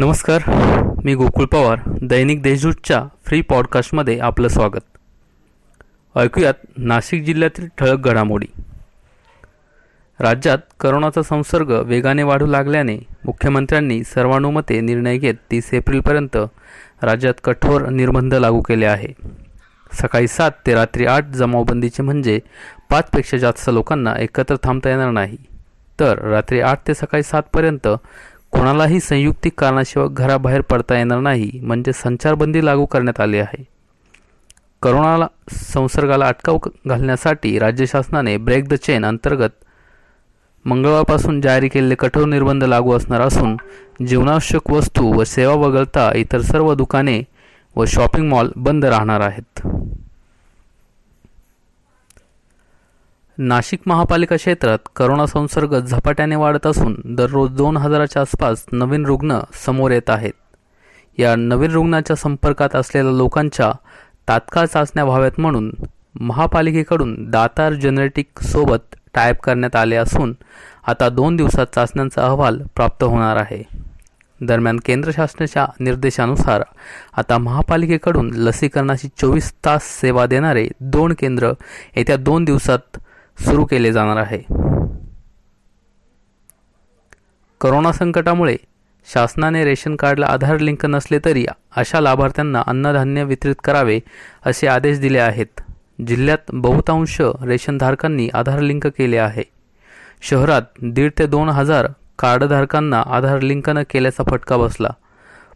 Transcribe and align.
नमस्कार 0.00 0.42
मी 1.04 1.14
गोकुळ 1.14 1.44
पवार 1.44 1.78
दैनिक 2.02 2.42
देशदूतच्या 2.42 3.04
फ्री 3.26 3.40
पॉडकास्टमध्ये 3.40 4.18
आपलं 4.18 4.48
स्वागत. 4.48 4.84
ऐकूयात 6.18 6.54
नाशिक 6.76 7.24
जिल्ह्यातील 7.24 7.68
ठळक 7.78 7.98
घडामोडी. 7.98 8.46
राज्यात 10.20 10.58
करोनाचा 10.80 11.22
संसर्ग 11.22 11.70
वेगाने 11.70 12.22
वाढू 12.22 12.46
लागल्याने 12.46 12.96
मुख्यमंत्र्यांनी 13.24 14.04
सर्वानुमते 14.04 14.80
निर्णय 14.80 15.18
घेत 15.18 15.34
तीस 15.50 15.74
एप्रिलपर्यंत 15.74 16.36
राज्यात 17.02 17.34
कठोर 17.44 17.88
निर्बंध 17.88 18.34
लागू 18.34 18.60
केले 18.60 18.86
आहे. 18.86 19.12
सकाळी 19.92 20.28
सात 20.28 20.50
ते 20.66 20.74
रात्री 20.74 21.06
आठ 21.06 21.26
जमावबंदीचे 21.26 22.02
म्हणजे 22.02 22.40
पाचपेक्षा 22.90 23.36
जास्त 23.36 23.70
लोकांना 23.72 24.14
एकत्र 24.18 24.56
थांबता 24.62 24.90
येणार 24.90 25.10
नाही. 25.10 25.36
तर 26.00 26.18
रात्री 26.18 26.60
आठ 26.60 26.88
ते 26.88 26.94
सकाळी 26.94 27.22
सातपर्यंत 27.22 27.88
कोणालाही 28.52 29.00
संयुक्तिक 29.00 29.52
कारणाशिवाय 29.58 30.08
घराबाहेर 30.12 30.60
पडता 30.60 30.96
येणार 30.98 31.20
नाही 31.20 31.50
म्हणजे 31.62 31.92
संचारबंदी 31.92 32.64
लागू 32.64 32.84
करण्यात 32.84 33.20
आली 33.20 33.38
आहे. 33.38 33.64
करोनाला 34.82 35.26
संसर्गाला 35.52 36.26
अटकाव 36.26 36.58
घालण्यासाठी 36.88 37.58
राज्य 37.58 37.86
शासनाने 37.86 38.36
ब्रेक 38.36 38.68
द 38.68 38.74
चेन 38.74 39.04
अंतर्गत 39.04 39.64
मंगळवारपासून 40.64 41.40
जारी 41.40 41.68
केलेले 41.68 41.94
कठोर 41.94 42.24
निर्बंध 42.24 42.64
लागू 42.64 42.92
असणार 42.92 43.20
असून 43.20 43.56
जीवनावश्यक 44.06 44.70
वस्तू 44.70 45.12
व 45.12 45.24
सेवा 45.24 45.54
वगळता 45.54 46.10
इतर 46.14 46.40
सर्व 46.40 46.74
दुकाने 46.74 47.22
व 47.76 47.84
शॉपिंग 47.84 48.28
मॉल 48.28 48.50
बंद 48.56 48.84
राहणार 48.84 49.20
आहेत. 49.20 49.66
नाशिक 53.40 53.80
महापालिका 53.86 54.36
क्षेत्रात 54.36 54.78
करोना 54.96 55.24
संसर्ग 55.26 55.78
झपाट्याने 55.80 56.36
वाढत 56.36 56.66
असून 56.66 56.94
दररोज 57.16 57.50
दोन 57.50 57.76
हजाराच्या 57.76 58.22
आसपास 58.22 58.64
नवीन 58.72 59.06
रुग्ण 59.06 59.38
समोर 59.66 59.90
येत 59.90 60.10
आहेत. 60.10 60.32
या 61.18 61.34
नवीन 61.36 61.70
रुग्णाच्या 61.70 62.16
संपर्कात 62.16 62.76
असलेल्या 62.76 63.12
लोकांच्या 63.12 63.70
तात्काळ 64.28 64.66
चाचण्या 64.66 65.04
व्हाव्यात 65.04 65.40
म्हणून 65.40 65.70
महापालिकेकडून 66.20 67.16
दातार 67.30 67.72
जेनेटिक 67.72 68.42
सोबत 68.42 68.96
टाईप 69.14 69.40
करण्यात 69.40 69.76
आले 69.76 69.96
असून 69.96 70.34
आता 70.86 71.08
दोन 71.08 71.36
दिवसात 71.36 71.74
चाचण्यांचा 71.74 72.22
अहवाल 72.22 72.62
प्राप्त 72.76 73.04
होणार 73.04 73.36
आहे. 73.36 73.62
दरम्यान 74.40 74.78
केंद्र 74.84 75.10
शासनाच्या 75.10 75.66
निर्देशानुसार 75.80 76.62
आता 77.16 77.38
महापालिकेकडून 77.38 78.30
लसीकरणाची 78.34 79.08
चोवीस 79.16 79.52
तास 79.64 80.00
सेवा 80.00 80.26
देणारे 80.26 80.68
दोन 80.80 81.14
केंद्र 81.18 81.52
येत्या 81.96 82.16
दोन 82.16 82.44
दिवसात 82.44 82.98
सुरू 83.40 83.64
केले 83.64 83.92
जाणार 83.92 84.16
आहे. 84.16 84.38
करोना 87.60 87.92
संकटामुळे 87.92 88.56
शासनाने 89.12 89.64
रेशन 89.64 89.96
कार्डला 89.96 90.26
आधार 90.26 90.58
लिंक 90.58 90.86
नसले 90.86 91.18
तरी 91.24 91.46
अशा 91.76 92.00
लाभार्थ्यांना 92.00 92.62
अन्नधान्य 92.66 93.24
वितरित 93.24 93.54
करावे 93.64 94.00
असे 94.46 94.66
आदेश 94.66 94.98
दिले 94.98 95.18
आहेत. 95.18 95.60
जिल्ह्यात 96.06 96.38
बहुतांश 96.52 97.20
रेशनधारकांनी 97.20 98.28
आधार 98.34 98.60
लिंक 98.60 98.86
केले 98.86 99.18
आहे. 99.18 99.42
शहरात 100.22 100.62
दीड 100.82 101.10
ते 101.18 101.26
दोन 101.26 101.48
हजार 101.48 101.86
कार्डधारकांना 102.18 103.02
आधार 103.06 103.40
लिंक 103.40 103.70
न 103.70 103.82
केल्याचा 103.90 104.22
फटका 104.30 104.56
बसला. 104.56 104.88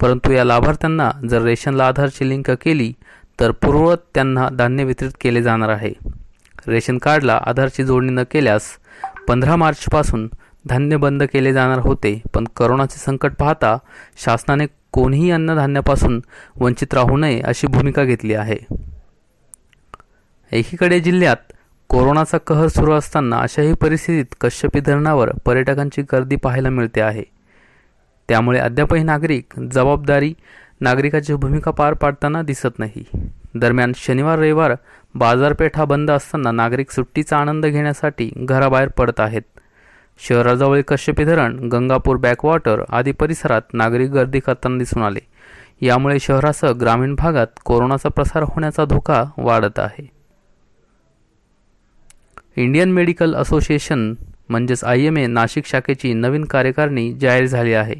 परंतु 0.00 0.32
या 0.32 0.44
लाभार्थ्यांना 0.44 1.10
जर 1.28 1.42
रेशनला 1.42 1.86
आधारची 1.86 2.28
लिंक 2.28 2.50
केली 2.50 2.92
तर 3.40 3.50
पूर्ववत 3.50 3.96
त्यांना 4.14 4.48
धान्य 4.48 4.84
वितरित 4.84 5.10
केले 5.20 5.42
जाणार 5.42 5.68
आहे. 5.68 6.07
रेशन 6.68 6.98
कार्डला 6.98 7.40
आधारची 7.46 7.84
जोडणी 7.84 8.12
न 8.12 8.20
केल्यास 8.30 8.62
पंधरा 9.28 9.56
मार्चपासून 9.56 10.28
धान्य 10.68 10.96
बंद 10.96 11.22
केले 11.22 11.52
जाणार 11.52 11.78
होते. 11.78 12.22
पण 12.34 12.44
करोनाचे 12.56 12.98
संकट 12.98 13.32
पाहता 13.38 13.76
शासनाने 14.24 14.66
कोणीही 14.92 15.30
अन्नधान्यापासून 15.30 16.20
वंचित 16.56 16.94
राहू 16.94 17.16
नये 17.16 17.40
अशी 17.40 17.66
भूमिका 17.66 18.04
घेतली 18.04 18.34
आहे. 18.34 18.56
एकीकडे 20.52 21.00
जिल्ह्यात 21.00 21.52
कोरोनाचा 21.88 22.38
कहर 22.38 22.68
सुरू 22.68 22.92
असताना 22.92 23.36
अशाही 23.36 23.72
परिस्थितीत 23.72 24.34
कश्यपी 24.40 24.80
धरणावर 24.80 25.30
पर्यटकांची 25.44 26.02
गर्दी 26.02 26.36
पाहायला 26.36 26.70
मिळते 26.70 27.00
आहे. 27.00 27.22
त्यामुळे 28.28 28.58
अद्यापही 28.58 29.02
नागरिक 29.02 29.60
जबाबदारी 29.60 30.34
नागरिकाची 30.80 31.34
भूमिका 31.34 31.70
पार 31.70 31.94
पाडताना 31.94 32.42
दिसत 32.42 32.78
नाही. 32.78 33.04
दरम्यान 33.54 33.92
शनिवार 33.96 34.38
रविवार 34.38 34.74
बाजारपेठा 35.14 35.84
बंद 35.84 36.10
असताना 36.10 36.50
नागरिक 36.50 36.90
सुट्टीचा 36.90 37.38
आनंद 37.38 37.66
घेण्यासाठी 37.66 38.30
घराबाहेर 38.36 38.88
पडत 38.88 39.20
आहेत. 39.20 39.42
शहराजवळील 40.18 40.82
कश्यपी 40.82 41.24
धरण 41.24 41.68
गंगापूर 41.68 42.16
बॅकवॉटर 42.16 42.82
आदी 42.88 43.12
परिसरात 43.12 43.62
नागरिक 43.72 44.10
गर्दी 44.10 44.40
करताना 44.40 44.78
दिसून 44.78 45.02
आले. 45.02 45.20
यामुळे 45.80 46.18
शहरासह 46.18 46.70
ग्रामीण 46.70 47.14
भागात 47.14 47.46
कोरोनाचा 47.64 48.08
प्रसार 48.08 48.42
होण्याचा 48.42 48.84
धोका 48.84 49.24
वाढत 49.38 49.78
आहे. 49.78 50.10
इंडियन 52.56 52.92
मेडिकल 52.92 53.34
असोसिएशन 53.34 54.14
म्हणजेच 54.48 54.84
आय 54.84 55.00
एम 55.00 55.16
ए 55.16 55.26
नाशिक 55.26 55.66
शाखेची 55.66 56.12
नवीन 56.12 56.44
कार्यकारिणी 56.44 57.12
जाहीर 57.12 57.46
झाली 57.46 57.74
आहे. 57.74 57.94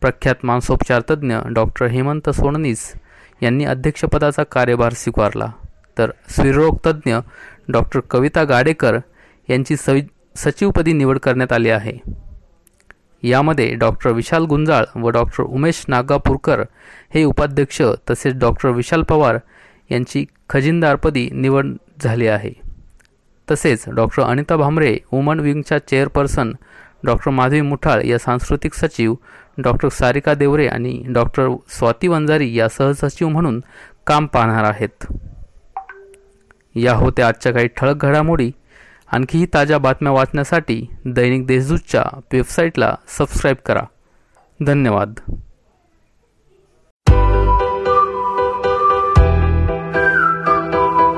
प्रख्यात 0.00 0.44
मानसोपचारतज्ञ 0.44 1.36
डॉक्टर 1.54 1.86
हेमंत 1.86 2.30
सोडनीस 2.30 2.92
यांनी 3.42 3.64
अध्यक्षपदाचा 3.64 4.42
कार्यभार 4.42 4.92
स्वीकारला. 4.92 5.46
तर 5.98 6.10
स्त्रीरोगतज्ज्ञ 6.28 7.14
डॉक्टर 7.68 8.00
कविता 8.00 8.44
गाडेकर 8.44 8.98
यांची 9.48 9.76
सवि 9.76 10.02
सचिवपदी 10.36 10.92
निवड 10.92 11.18
करण्यात 11.18 11.52
आली 11.52 11.70
आहे. 11.70 11.98
यामध्ये 13.22 13.74
डॉक्टर 13.74 14.10
विशाल 14.10 14.44
गुंजाळ 14.44 14.84
व 14.96 15.08
डॉक्टर 15.08 15.42
उमेश 15.42 15.84
नागापूरकर 15.88 16.62
हे 17.14 17.24
उपाध्यक्ष 17.24 17.82
तसेच 18.10 18.34
डॉक्टर 18.34 18.68
विशाल 18.68 19.02
पवार 19.02 19.38
यांची 19.90 20.24
खजिनदारपदी 20.48 21.28
निवड 21.32 21.72
झाली 22.02 22.26
आहे. 22.26 22.52
तसेच 23.50 23.84
डॉक्टर 23.88 24.22
अनिता 24.22 24.56
भामरे 24.56 24.96
वुमन 25.12 25.40
विंगच्या 25.40 25.78
चेअरपर्सन 25.78 26.52
डॉक्टर 27.04 27.30
माधवी 27.30 27.60
मुठाळ 27.60 28.02
या 28.04 28.18
सांस्कृतिक 28.18 28.74
सचिव 28.74 29.14
डॉक्टर 29.58 29.88
सारिका 29.88 30.34
देवरे 30.34 30.66
आणि 30.66 31.02
डॉक्टर 31.08 31.48
स्वाती 31.68 32.08
वंजारी 32.08 32.54
या 32.54 32.68
सहसचिव 32.68 33.28
म्हणून 33.28 33.60
काम 34.06 34.26
पाहणार 34.26 34.64
आहेत. 34.64 35.06
या 36.74 36.94
होत्या 36.94 37.28
आजच्या 37.28 37.52
काही 37.52 37.66
ठळक 37.66 37.96
घडामोडी. 37.96 38.52
आणखीही 39.12 39.46
ताज्या 39.54 39.78
बातम्या 39.78 40.12
वाचण्यासाठी 40.12 40.86
दैनिक 41.04 41.46
देशदूतच्या 41.46 42.04
वेबसाईटला 42.32 42.94
सबस्क्राईब 43.18 43.56
करा. 43.66 43.82
धन्यवाद. 44.66 45.14